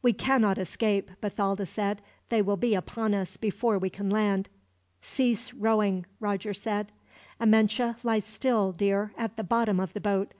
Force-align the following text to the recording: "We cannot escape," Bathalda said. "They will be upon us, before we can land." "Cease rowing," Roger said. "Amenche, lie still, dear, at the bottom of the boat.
"We 0.00 0.14
cannot 0.14 0.56
escape," 0.56 1.10
Bathalda 1.20 1.66
said. 1.66 2.00
"They 2.30 2.40
will 2.40 2.56
be 2.56 2.74
upon 2.74 3.12
us, 3.12 3.36
before 3.36 3.78
we 3.78 3.90
can 3.90 4.08
land." 4.08 4.48
"Cease 5.02 5.52
rowing," 5.52 6.06
Roger 6.18 6.54
said. 6.54 6.92
"Amenche, 7.38 7.96
lie 8.02 8.20
still, 8.20 8.72
dear, 8.72 9.12
at 9.18 9.36
the 9.36 9.44
bottom 9.44 9.78
of 9.78 9.92
the 9.92 10.00
boat. 10.00 10.32